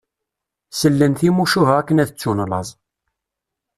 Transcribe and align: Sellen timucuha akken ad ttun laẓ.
Sellen 0.79 1.13
timucuha 1.19 1.73
akken 1.77 2.01
ad 2.03 2.09
ttun 2.11 2.39
laẓ. 2.51 2.69